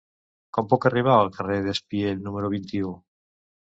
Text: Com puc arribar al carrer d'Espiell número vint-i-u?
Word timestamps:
Com 0.57 0.69
puc 0.71 0.87
arribar 0.91 1.13
al 1.19 1.31
carrer 1.37 1.61
d'Espiell 1.69 2.27
número 2.27 2.55
vint-i-u? 2.59 3.01